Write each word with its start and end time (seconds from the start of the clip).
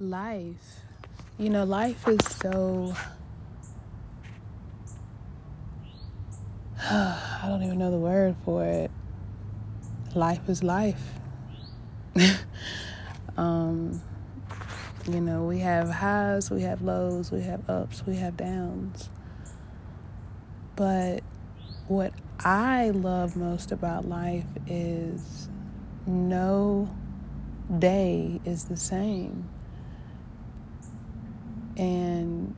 life. 0.00 0.82
You 1.38 1.50
know, 1.50 1.64
life 1.64 2.06
is 2.06 2.20
so. 2.36 2.94
I 6.80 7.44
don't 7.46 7.62
even 7.62 7.78
know 7.78 7.90
the 7.90 7.98
word 7.98 8.36
for 8.44 8.64
it. 8.64 8.90
Life 10.14 10.48
is 10.48 10.62
life. 10.62 11.02
um, 13.36 14.00
you 15.08 15.20
know, 15.20 15.44
we 15.44 15.58
have 15.60 15.90
highs, 15.90 16.50
we 16.50 16.62
have 16.62 16.82
lows, 16.82 17.30
we 17.32 17.42
have 17.42 17.68
ups, 17.68 18.04
we 18.06 18.16
have 18.16 18.36
downs. 18.36 19.10
But 20.76 21.22
what 21.88 22.12
I 22.38 22.90
love 22.90 23.36
most 23.36 23.72
about 23.72 24.08
life 24.08 24.46
is 24.66 25.48
no 26.06 26.88
day 27.78 28.40
is 28.44 28.66
the 28.66 28.76
same. 28.76 29.48
And 31.78 32.54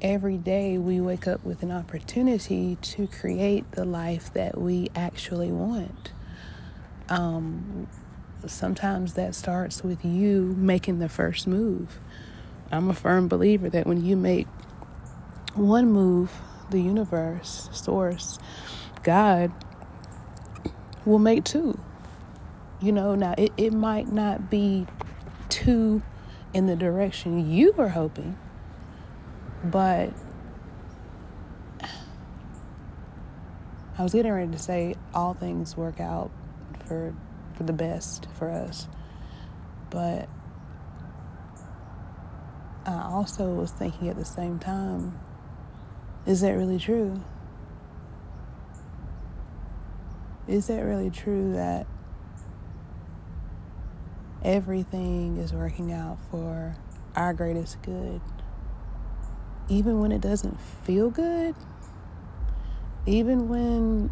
every 0.00 0.38
day 0.38 0.78
we 0.78 1.00
wake 1.00 1.26
up 1.26 1.44
with 1.44 1.62
an 1.62 1.72
opportunity 1.72 2.78
to 2.80 3.06
create 3.08 3.70
the 3.72 3.84
life 3.84 4.32
that 4.34 4.58
we 4.58 4.88
actually 4.94 5.50
want. 5.50 6.12
Um, 7.08 7.88
sometimes 8.46 9.14
that 9.14 9.34
starts 9.34 9.82
with 9.82 10.04
you 10.04 10.54
making 10.56 11.00
the 11.00 11.08
first 11.08 11.46
move. 11.46 11.98
I'm 12.70 12.88
a 12.88 12.94
firm 12.94 13.28
believer 13.28 13.68
that 13.68 13.86
when 13.86 14.04
you 14.04 14.16
make 14.16 14.46
one 15.54 15.90
move, 15.90 16.32
the 16.70 16.80
universe, 16.80 17.68
source, 17.72 18.38
God 19.02 19.52
will 21.04 21.18
make 21.18 21.42
two. 21.44 21.78
You 22.80 22.92
know, 22.92 23.14
now 23.14 23.34
it, 23.36 23.52
it 23.58 23.72
might 23.72 24.10
not 24.10 24.50
be 24.50 24.86
too 25.50 26.02
in 26.54 26.66
the 26.66 26.76
direction 26.76 27.50
you 27.50 27.72
were 27.72 27.90
hoping, 27.90 28.38
but 29.62 30.12
I 33.98 34.02
was 34.02 34.14
getting 34.14 34.32
ready 34.32 34.50
to 34.50 34.58
say 34.58 34.94
all 35.12 35.34
things 35.34 35.76
work 35.76 36.00
out 36.00 36.30
for 36.86 37.14
for 37.54 37.64
the 37.64 37.74
best 37.74 38.26
for 38.38 38.48
us. 38.48 38.88
But 39.90 40.26
I 42.86 43.02
also 43.02 43.50
was 43.50 43.70
thinking 43.70 44.08
at 44.08 44.16
the 44.16 44.24
same 44.24 44.58
time, 44.58 45.20
is 46.24 46.40
that 46.40 46.52
really 46.52 46.78
true? 46.78 47.22
Is 50.48 50.68
that 50.68 50.80
really 50.80 51.10
true 51.10 51.52
that 51.52 51.86
everything 54.44 55.36
is 55.36 55.52
working 55.52 55.92
out 55.92 56.18
for 56.30 56.74
our 57.16 57.34
greatest 57.34 57.80
good. 57.82 58.20
Even 59.68 60.00
when 60.00 60.12
it 60.12 60.20
doesn't 60.20 60.60
feel 60.60 61.10
good, 61.10 61.54
even 63.06 63.48
when, 63.48 64.10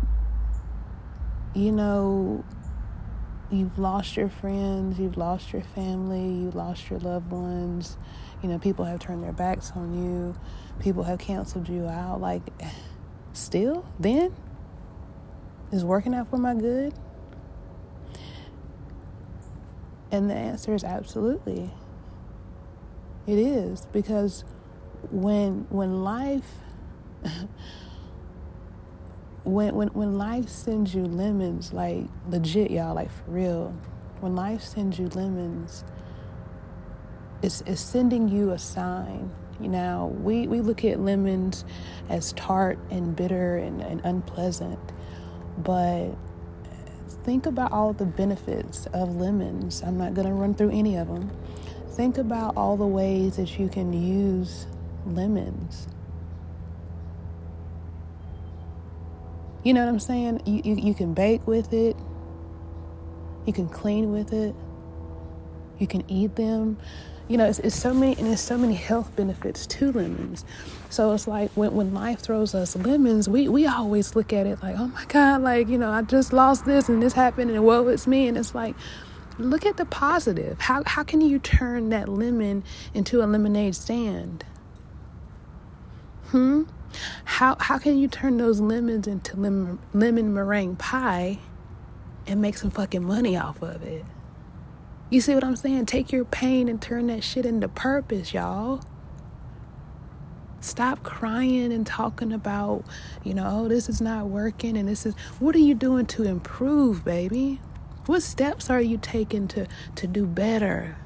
you 1.54 1.72
know, 1.72 2.44
you've 3.50 3.78
lost 3.78 4.16
your 4.16 4.28
friends, 4.28 4.98
you've 4.98 5.16
lost 5.16 5.52
your 5.52 5.62
family, 5.62 6.20
you 6.20 6.50
lost 6.50 6.90
your 6.90 6.98
loved 7.00 7.30
ones, 7.30 7.96
you 8.42 8.48
know, 8.48 8.58
people 8.58 8.84
have 8.84 9.00
turned 9.00 9.22
their 9.22 9.32
backs 9.32 9.72
on 9.74 9.94
you, 9.94 10.34
people 10.80 11.02
have 11.02 11.18
canceled 11.18 11.68
you 11.68 11.86
out. 11.86 12.20
Like, 12.20 12.42
still, 13.32 13.84
then, 13.98 14.34
is 15.72 15.84
working 15.84 16.14
out 16.14 16.30
for 16.30 16.36
my 16.36 16.54
good? 16.54 16.94
And 20.10 20.30
the 20.30 20.34
answer 20.34 20.74
is 20.74 20.84
absolutely. 20.84 21.70
It 23.26 23.38
is 23.38 23.86
because 23.92 24.44
when 25.10 25.66
when 25.70 26.02
life 26.02 26.50
when 29.44 29.74
when 29.74 29.88
when 29.88 30.18
life 30.18 30.48
sends 30.48 30.94
you 30.94 31.04
lemons 31.04 31.72
like 31.72 32.04
legit 32.28 32.70
y'all 32.70 32.94
like 32.94 33.10
for 33.10 33.30
real 33.30 33.74
when 34.20 34.34
life 34.34 34.62
sends 34.62 34.98
you 34.98 35.08
lemons 35.08 35.84
it's, 37.42 37.62
it's 37.62 37.80
sending 37.80 38.28
you 38.28 38.50
a 38.50 38.58
sign 38.58 39.30
now 39.60 40.06
we, 40.22 40.46
we 40.46 40.60
look 40.60 40.84
at 40.84 41.00
lemons 41.00 41.64
as 42.08 42.32
tart 42.32 42.78
and 42.90 43.16
bitter 43.16 43.56
and, 43.56 43.80
and 43.80 44.00
unpleasant 44.04 44.78
but 45.58 46.10
think 47.08 47.46
about 47.46 47.72
all 47.72 47.92
the 47.92 48.04
benefits 48.04 48.86
of 48.92 49.16
lemons. 49.16 49.82
I'm 49.82 49.98
not 49.98 50.14
going 50.14 50.26
to 50.26 50.32
run 50.32 50.54
through 50.54 50.70
any 50.70 50.96
of 50.96 51.08
them. 51.08 51.30
Think 51.90 52.18
about 52.18 52.56
all 52.56 52.76
the 52.76 52.86
ways 52.86 53.36
that 53.36 53.58
you 53.58 53.68
can 53.68 53.92
use 53.92 54.66
lemons. 55.06 55.88
You 59.64 59.74
know 59.74 59.84
what 59.84 59.90
I'm 59.90 60.00
saying? 60.00 60.42
You, 60.46 60.62
you, 60.64 60.74
you 60.76 60.94
can 60.94 61.14
bake 61.14 61.46
with 61.46 61.72
it, 61.72 61.96
you 63.44 63.52
can 63.52 63.68
clean 63.68 64.12
with 64.12 64.32
it, 64.32 64.54
you 65.78 65.86
can 65.86 66.08
eat 66.10 66.36
them 66.36 66.78
you 67.28 67.36
know, 67.36 67.44
it's, 67.44 67.58
it's 67.58 67.76
so 67.76 67.92
many, 67.92 68.16
and 68.16 68.26
there's 68.26 68.40
so 68.40 68.56
many 68.56 68.74
health 68.74 69.14
benefits 69.14 69.66
to 69.66 69.92
lemons. 69.92 70.44
So 70.88 71.12
it's 71.12 71.28
like 71.28 71.50
when, 71.52 71.74
when 71.74 71.92
life 71.92 72.20
throws 72.20 72.54
us 72.54 72.74
lemons, 72.74 73.28
we, 73.28 73.48
we 73.48 73.66
always 73.66 74.16
look 74.16 74.32
at 74.32 74.46
it 74.46 74.62
like, 74.62 74.76
oh 74.78 74.88
my 74.88 75.04
God, 75.06 75.42
like, 75.42 75.68
you 75.68 75.76
know, 75.76 75.90
I 75.90 76.02
just 76.02 76.32
lost 76.32 76.64
this 76.64 76.88
and 76.88 77.02
this 77.02 77.12
happened 77.12 77.50
and 77.50 77.64
woe 77.64 77.86
it's 77.88 78.06
me. 78.06 78.28
And 78.28 78.38
it's 78.38 78.54
like, 78.54 78.74
look 79.38 79.66
at 79.66 79.76
the 79.76 79.84
positive. 79.84 80.58
How, 80.58 80.82
how 80.86 81.04
can 81.04 81.20
you 81.20 81.38
turn 81.38 81.90
that 81.90 82.08
lemon 82.08 82.64
into 82.94 83.22
a 83.22 83.26
lemonade 83.26 83.74
stand? 83.74 84.46
Hmm? 86.28 86.62
How, 87.24 87.56
how 87.60 87.76
can 87.78 87.98
you 87.98 88.08
turn 88.08 88.38
those 88.38 88.60
lemons 88.60 89.06
into 89.06 89.36
lemon, 89.36 89.78
lemon 89.92 90.32
meringue 90.32 90.76
pie 90.76 91.38
and 92.26 92.40
make 92.40 92.56
some 92.56 92.70
fucking 92.70 93.04
money 93.04 93.36
off 93.36 93.62
of 93.62 93.82
it? 93.82 94.04
You 95.10 95.22
see 95.22 95.34
what 95.34 95.42
I'm 95.42 95.56
saying? 95.56 95.86
Take 95.86 96.12
your 96.12 96.24
pain 96.24 96.68
and 96.68 96.80
turn 96.80 97.06
that 97.06 97.24
shit 97.24 97.46
into 97.46 97.68
purpose, 97.68 98.34
y'all. 98.34 98.82
Stop 100.60 101.02
crying 101.02 101.72
and 101.72 101.86
talking 101.86 102.32
about, 102.32 102.84
you 103.24 103.32
know, 103.32 103.48
oh, 103.50 103.68
this 103.68 103.88
is 103.88 104.00
not 104.00 104.26
working 104.26 104.76
and 104.76 104.88
this 104.88 105.06
is 105.06 105.14
what 105.38 105.54
are 105.54 105.60
you 105.60 105.74
doing 105.74 106.04
to 106.06 106.24
improve, 106.24 107.04
baby? 107.04 107.60
What 108.06 108.22
steps 108.22 108.68
are 108.68 108.80
you 108.80 108.98
taking 108.98 109.48
to 109.48 109.66
to 109.96 110.06
do 110.06 110.26
better? 110.26 110.96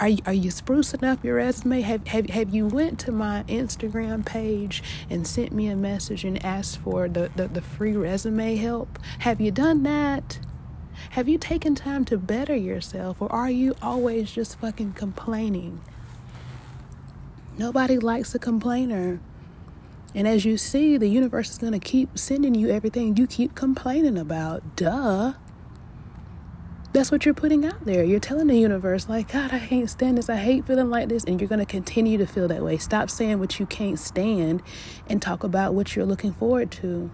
Are 0.00 0.08
you, 0.08 0.18
are 0.26 0.32
you 0.32 0.50
sprucing 0.50 1.06
up 1.06 1.22
your 1.22 1.36
resume? 1.36 1.80
Have, 1.82 2.08
have, 2.08 2.28
have 2.30 2.52
you 2.52 2.66
went 2.66 2.98
to 3.00 3.12
my 3.12 3.44
Instagram 3.46 4.26
page 4.26 4.82
and 5.08 5.24
sent 5.24 5.52
me 5.52 5.68
a 5.68 5.76
message 5.76 6.24
and 6.24 6.44
asked 6.44 6.78
for 6.78 7.08
the, 7.08 7.30
the, 7.36 7.46
the 7.46 7.62
free 7.62 7.94
resume 7.94 8.56
help? 8.56 8.98
Have 9.20 9.40
you 9.40 9.52
done 9.52 9.84
that? 9.84 10.40
Have 11.10 11.28
you 11.28 11.38
taken 11.38 11.74
time 11.74 12.04
to 12.06 12.18
better 12.18 12.56
yourself 12.56 13.20
or 13.20 13.30
are 13.32 13.50
you 13.50 13.74
always 13.82 14.32
just 14.32 14.58
fucking 14.60 14.92
complaining? 14.92 15.80
Nobody 17.58 17.98
likes 17.98 18.34
a 18.34 18.38
complainer. 18.38 19.20
And 20.14 20.28
as 20.28 20.44
you 20.44 20.56
see, 20.56 20.96
the 20.96 21.08
universe 21.08 21.50
is 21.50 21.58
going 21.58 21.72
to 21.72 21.78
keep 21.78 22.18
sending 22.18 22.54
you 22.54 22.70
everything 22.70 23.16
you 23.16 23.26
keep 23.26 23.54
complaining 23.54 24.18
about. 24.18 24.76
Duh. 24.76 25.34
That's 26.92 27.10
what 27.10 27.24
you're 27.24 27.34
putting 27.34 27.64
out 27.64 27.86
there. 27.86 28.04
You're 28.04 28.20
telling 28.20 28.48
the 28.48 28.58
universe, 28.58 29.08
like, 29.08 29.32
God, 29.32 29.52
I 29.52 29.60
can't 29.60 29.88
stand 29.88 30.18
this. 30.18 30.28
I 30.28 30.36
hate 30.36 30.66
feeling 30.66 30.90
like 30.90 31.08
this. 31.08 31.24
And 31.24 31.40
you're 31.40 31.48
going 31.48 31.58
to 31.58 31.66
continue 31.66 32.18
to 32.18 32.26
feel 32.26 32.48
that 32.48 32.62
way. 32.62 32.76
Stop 32.76 33.08
saying 33.08 33.38
what 33.38 33.58
you 33.58 33.64
can't 33.64 33.98
stand 33.98 34.62
and 35.08 35.22
talk 35.22 35.42
about 35.42 35.72
what 35.72 35.96
you're 35.96 36.04
looking 36.04 36.34
forward 36.34 36.70
to. 36.72 37.10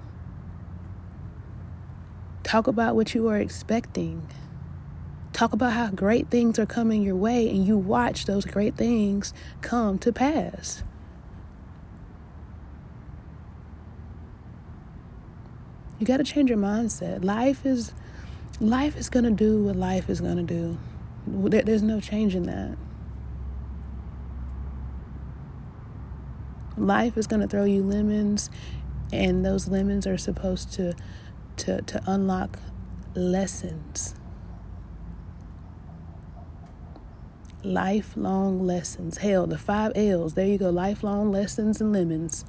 Talk 2.49 2.67
about 2.67 2.97
what 2.97 3.15
you 3.15 3.29
are 3.29 3.37
expecting. 3.37 4.27
Talk 5.35 5.53
about 5.53 5.75
how 5.75 5.91
great 5.91 6.31
things 6.31 6.59
are 6.59 6.65
coming 6.65 7.03
your 7.03 7.15
way, 7.15 7.47
and 7.47 7.67
you 7.67 7.77
watch 7.77 8.25
those 8.25 8.47
great 8.47 8.75
things 8.75 9.35
come 9.61 9.99
to 9.99 10.15
pass. 10.15 10.83
You 15.99 16.07
got 16.07 16.17
to 16.17 16.25
change 16.25 16.49
your 16.49 16.59
mindset. 16.59 17.23
Life 17.23 17.67
is 17.67 17.93
life 18.61 18.97
is 18.97 19.11
going 19.11 19.25
to 19.27 19.31
do 19.31 19.65
what 19.65 19.77
life 19.77 20.09
is 20.09 20.23
going 20.23 20.39
to 20.39 20.43
do. 20.43 20.79
There's 21.27 21.83
no 21.83 22.01
changing 22.01 22.45
that. 22.45 22.79
Life 26.79 27.19
is 27.19 27.27
going 27.27 27.43
to 27.43 27.47
throw 27.47 27.65
you 27.65 27.83
lemons, 27.83 28.49
and 29.13 29.45
those 29.45 29.69
lemons 29.69 30.07
are 30.07 30.17
supposed 30.17 30.73
to 30.73 30.95
to, 31.59 31.83
to 31.83 32.03
unlock 32.07 32.59
lessons. 33.15 34.15
Lifelong 37.63 38.65
lessons. 38.65 39.19
Hell, 39.19 39.47
the 39.47 39.59
five 39.59 39.93
L's. 39.95 40.35
There 40.35 40.47
you 40.47 40.59
go. 40.59 40.71
Lifelong 40.71 41.31
lessons 41.33 41.81
and 41.81 41.93
lemons. 41.93 42.45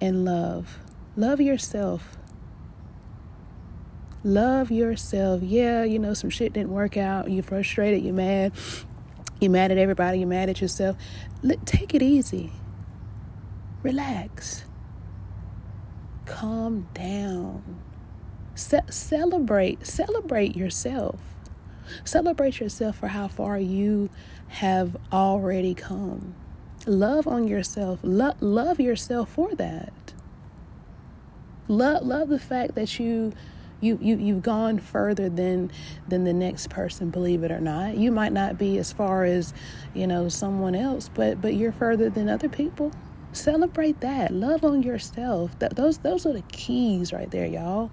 And 0.00 0.24
love. 0.24 0.78
Love 1.16 1.40
yourself. 1.40 2.16
Love 4.22 4.70
yourself. 4.70 5.42
Yeah, 5.42 5.84
you 5.84 5.98
know, 5.98 6.12
some 6.12 6.28
shit 6.28 6.52
didn't 6.52 6.70
work 6.70 6.96
out. 6.96 7.30
You're 7.30 7.42
frustrated. 7.42 8.02
You're 8.02 8.14
mad. 8.14 8.52
You're 9.40 9.50
mad 9.50 9.70
at 9.70 9.78
everybody. 9.78 10.18
You're 10.18 10.28
mad 10.28 10.50
at 10.50 10.60
yourself. 10.60 10.96
Take 11.64 11.94
it 11.94 12.02
easy. 12.02 12.52
Relax. 13.82 14.64
Calm 16.30 16.86
down. 16.94 17.80
Ce- 18.54 18.88
celebrate. 18.88 19.84
Celebrate 19.84 20.56
yourself. 20.56 21.20
Celebrate 22.04 22.60
yourself 22.60 22.98
for 22.98 23.08
how 23.08 23.26
far 23.26 23.58
you 23.58 24.08
have 24.46 24.96
already 25.12 25.74
come. 25.74 26.34
Love 26.86 27.26
on 27.26 27.48
yourself. 27.48 27.98
Lo- 28.04 28.36
love 28.38 28.78
yourself 28.78 29.30
for 29.30 29.54
that. 29.56 30.14
Love 31.66 32.04
love 32.04 32.28
the 32.28 32.38
fact 32.38 32.76
that 32.76 33.00
you 33.00 33.32
you 33.80 33.98
you 34.00 34.16
you've 34.16 34.42
gone 34.42 34.78
further 34.78 35.28
than 35.28 35.70
than 36.06 36.22
the 36.22 36.32
next 36.32 36.70
person 36.70 37.10
believe 37.10 37.42
it 37.44 37.50
or 37.50 37.60
not 37.60 37.96
you 37.96 38.10
might 38.12 38.32
not 38.32 38.58
be 38.58 38.76
as 38.76 38.92
far 38.92 39.24
as 39.24 39.54
you 39.94 40.06
know 40.06 40.28
someone 40.28 40.74
else 40.74 41.08
but 41.14 41.40
but 41.40 41.54
you're 41.54 41.72
further 41.72 42.10
than 42.10 42.28
other 42.28 42.48
people 42.48 42.92
celebrate 43.32 44.00
that 44.00 44.32
love 44.32 44.64
on 44.64 44.82
yourself 44.82 45.58
that 45.58 45.76
those 45.76 45.98
those 45.98 46.26
are 46.26 46.32
the 46.32 46.42
keys 46.42 47.12
right 47.12 47.30
there 47.30 47.46
y'all 47.46 47.90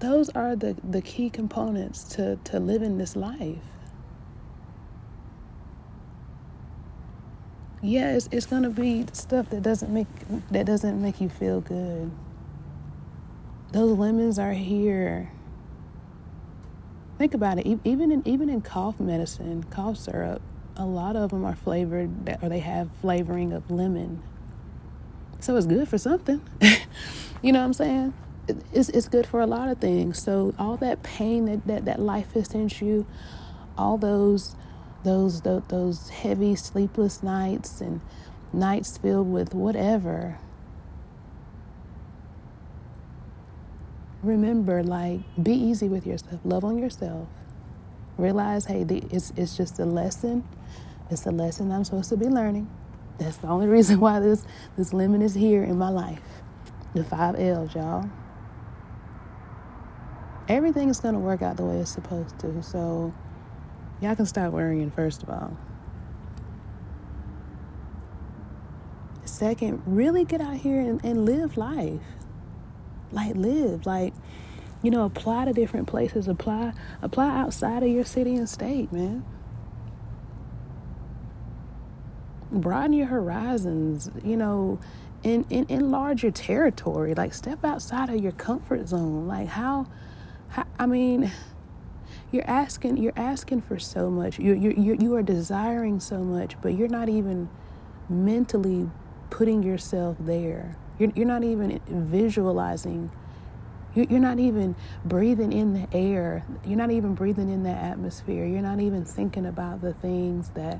those 0.00 0.28
are 0.30 0.54
the 0.54 0.76
the 0.88 1.00
key 1.00 1.30
components 1.30 2.04
to 2.04 2.36
to 2.44 2.60
living 2.60 2.98
this 2.98 3.16
life 3.16 3.58
yeah, 7.82 8.14
it's 8.16 8.28
it's 8.32 8.46
gonna 8.46 8.70
be 8.70 9.06
stuff 9.12 9.50
that 9.50 9.62
doesn't 9.62 9.92
make 9.92 10.08
that 10.50 10.66
doesn't 10.66 11.00
make 11.00 11.20
you 11.20 11.28
feel 11.28 11.60
good. 11.60 12.10
Those 13.72 13.96
lemons 13.98 14.38
are 14.38 14.52
here. 14.52 15.30
Think 17.18 17.34
about 17.34 17.58
it. 17.58 17.66
Even 17.84 18.12
in 18.12 18.22
even 18.26 18.48
in 18.48 18.60
cough 18.60 19.00
medicine, 19.00 19.64
cough 19.70 19.96
syrup, 19.96 20.42
a 20.76 20.84
lot 20.84 21.16
of 21.16 21.30
them 21.30 21.44
are 21.44 21.54
flavored 21.54 22.36
or 22.42 22.48
they 22.48 22.58
have 22.58 22.90
flavoring 23.00 23.52
of 23.52 23.70
lemon. 23.70 24.22
So 25.40 25.56
it's 25.56 25.66
good 25.66 25.88
for 25.88 25.98
something. 25.98 26.40
you 27.42 27.52
know 27.52 27.60
what 27.60 27.66
I'm 27.66 27.72
saying? 27.72 28.14
It's 28.72 28.90
it's 28.90 29.08
good 29.08 29.26
for 29.26 29.40
a 29.40 29.46
lot 29.46 29.68
of 29.68 29.78
things. 29.78 30.22
So 30.22 30.54
all 30.58 30.76
that 30.78 31.02
pain 31.02 31.46
that 31.46 31.66
that, 31.66 31.84
that 31.86 32.00
life 32.00 32.32
has 32.32 32.48
sent 32.48 32.80
you, 32.82 33.06
all 33.78 33.96
those 33.96 34.54
those, 35.02 35.42
those 35.42 35.62
those 35.68 36.08
heavy 36.10 36.54
sleepless 36.54 37.22
nights 37.22 37.80
and 37.80 38.00
nights 38.52 38.98
filled 38.98 39.32
with 39.32 39.54
whatever 39.54 40.38
remember 44.26 44.82
like 44.82 45.20
be 45.42 45.52
easy 45.52 45.88
with 45.88 46.06
yourself 46.06 46.40
love 46.44 46.64
on 46.64 46.78
yourself. 46.78 47.28
Realize 48.18 48.64
hey 48.66 48.84
it's, 48.88 49.32
it's 49.36 49.56
just 49.56 49.78
a 49.78 49.84
lesson. 49.84 50.46
It's 51.10 51.24
a 51.26 51.30
lesson 51.30 51.70
i'm 51.72 51.84
supposed 51.84 52.08
to 52.10 52.16
be 52.16 52.26
learning. 52.26 52.68
That's 53.18 53.38
the 53.38 53.48
only 53.48 53.66
reason 53.76 54.00
why 54.00 54.20
this 54.20 54.44
this 54.76 54.92
lemon 54.92 55.22
is 55.22 55.34
here 55.34 55.64
in 55.64 55.78
my 55.78 55.90
life. 55.90 56.20
The 56.94 57.04
five 57.04 57.38
l's 57.38 57.74
y'all. 57.74 58.08
Everything 60.48 60.88
is 60.88 61.00
going 61.00 61.14
to 61.14 61.20
work 61.20 61.42
out 61.42 61.56
the 61.56 61.64
way 61.64 61.78
it's 61.78 61.90
supposed 61.90 62.38
to 62.38 62.62
so 62.62 63.12
Y'all 64.00 64.14
can 64.14 64.26
stop 64.26 64.52
worrying, 64.52 64.90
first 64.90 65.22
of 65.22 65.30
all. 65.30 65.56
Second, 69.24 69.82
really 69.86 70.24
get 70.24 70.40
out 70.40 70.56
here 70.56 70.80
and, 70.80 71.02
and 71.04 71.24
live 71.24 71.56
life. 71.56 72.00
Like, 73.12 73.34
live. 73.36 73.86
Like, 73.86 74.14
you 74.82 74.90
know, 74.90 75.04
apply 75.04 75.46
to 75.46 75.52
different 75.52 75.86
places. 75.86 76.28
Apply, 76.28 76.72
apply 77.02 77.28
outside 77.28 77.82
of 77.82 77.88
your 77.88 78.04
city 78.04 78.34
and 78.34 78.48
state, 78.48 78.92
man. 78.92 79.24
Broaden 82.50 82.92
your 82.92 83.08
horizons, 83.08 84.10
you 84.24 84.36
know, 84.36 84.78
in, 85.22 85.44
in, 85.50 85.66
enlarge 85.68 86.22
your 86.22 86.32
territory. 86.32 87.14
Like, 87.14 87.34
step 87.34 87.64
outside 87.64 88.08
of 88.10 88.22
your 88.22 88.32
comfort 88.32 88.88
zone. 88.88 89.26
Like, 89.26 89.48
how, 89.48 89.88
how 90.48 90.64
I 90.78 90.86
mean, 90.86 91.32
you're 92.30 92.48
asking 92.48 92.96
you're 92.96 93.12
asking 93.16 93.62
for 93.62 93.78
so 93.78 94.10
much 94.10 94.38
you 94.38 94.52
you 94.54 94.96
you 95.00 95.14
are 95.14 95.22
desiring 95.22 96.00
so 96.00 96.18
much 96.18 96.60
but 96.60 96.74
you're 96.74 96.88
not 96.88 97.08
even 97.08 97.48
mentally 98.08 98.90
putting 99.30 99.62
yourself 99.62 100.16
there 100.20 100.76
you're, 100.98 101.10
you're 101.14 101.26
not 101.26 101.44
even 101.44 101.80
visualizing 101.86 103.10
you're 103.94 104.20
not 104.20 104.38
even 104.38 104.76
breathing 105.06 105.52
in 105.52 105.72
the 105.72 105.88
air 105.96 106.44
you're 106.66 106.76
not 106.76 106.90
even 106.90 107.14
breathing 107.14 107.48
in 107.48 107.62
that 107.62 107.82
atmosphere 107.82 108.44
you're 108.46 108.62
not 108.62 108.80
even 108.80 109.04
thinking 109.04 109.46
about 109.46 109.80
the 109.80 109.94
things 109.94 110.50
that 110.50 110.78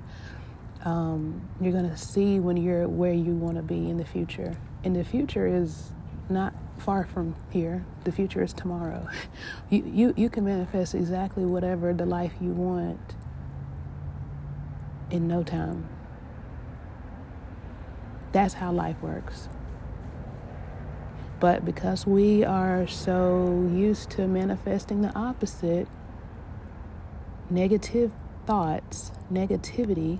um, 0.84 1.48
you're 1.60 1.72
going 1.72 1.88
to 1.88 1.96
see 1.96 2.38
when 2.38 2.56
you're 2.56 2.86
where 2.86 3.12
you 3.12 3.32
want 3.32 3.56
to 3.56 3.62
be 3.62 3.88
in 3.88 3.96
the 3.96 4.04
future 4.04 4.56
and 4.84 4.94
the 4.94 5.04
future 5.04 5.46
is 5.46 5.92
not 6.28 6.52
far 6.78 7.04
from 7.06 7.34
here. 7.50 7.84
The 8.04 8.12
future 8.12 8.42
is 8.42 8.52
tomorrow. 8.52 9.08
You, 9.68 9.82
you, 9.84 10.14
you 10.16 10.30
can 10.30 10.44
manifest 10.44 10.94
exactly 10.94 11.44
whatever 11.44 11.92
the 11.92 12.06
life 12.06 12.32
you 12.40 12.50
want 12.50 13.16
in 15.10 15.26
no 15.26 15.42
time. 15.42 15.88
That's 18.30 18.54
how 18.54 18.70
life 18.70 18.94
works. 19.02 19.48
But 21.38 21.64
because 21.64 22.06
we 22.06 22.44
are 22.44 22.86
so 22.86 23.68
used 23.72 24.10
to 24.10 24.26
manifesting 24.26 25.02
the 25.02 25.14
opposite, 25.14 25.86
negative 27.50 28.10
thoughts, 28.46 29.12
negativity, 29.30 30.18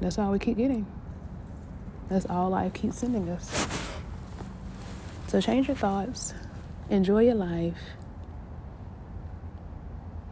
that's 0.00 0.18
all 0.18 0.30
we 0.30 0.38
keep 0.38 0.58
getting. 0.58 0.86
That's 2.08 2.26
all 2.26 2.50
life 2.50 2.74
keeps 2.74 2.98
sending 2.98 3.28
us. 3.30 3.66
So 5.28 5.40
change 5.40 5.68
your 5.68 5.76
thoughts, 5.76 6.34
enjoy 6.88 7.24
your 7.24 7.34
life, 7.34 7.78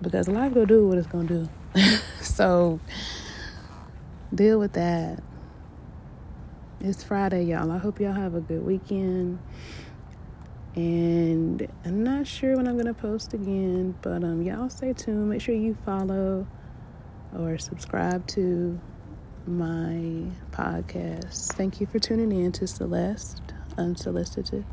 because 0.01 0.29
life 0.29 0.55
gonna 0.55 0.67
do 0.67 0.89
what 0.89 0.99
it's 0.99 1.07
gonna 1.07 1.29
do. 1.29 1.49
so 2.21 2.81
deal 4.35 4.59
with 4.59 4.75
that. 4.75 5.23
It's 6.81 7.03
Friday, 7.03 7.45
y'all. 7.45 7.73
I 7.73 7.79
hope 7.79 8.01
y'all 8.01 8.13
have 8.13 8.35
a 8.35 8.41
good 8.41 8.65
weekend. 8.65 9.39
And 10.75 11.67
I'm 11.87 12.05
not 12.05 12.27
sure 12.27 12.55
when 12.55 12.69
I'm 12.69 12.77
gonna 12.77 12.93
post 12.93 13.33
again, 13.33 13.95
but 14.03 14.23
um, 14.23 14.43
y'all 14.43 14.69
stay 14.69 14.93
tuned. 14.93 15.31
Make 15.31 15.41
sure 15.41 15.55
you 15.55 15.75
follow 15.87 16.47
or 17.35 17.57
subscribe 17.57 18.27
to 18.29 18.79
my 19.47 20.27
podcast. 20.51 21.55
Thank 21.55 21.81
you 21.81 21.87
for 21.87 21.99
tuning 21.99 22.31
in 22.31 22.53
to 22.53 22.67
Celeste 22.67 23.55
Unsolicited. 23.79 24.67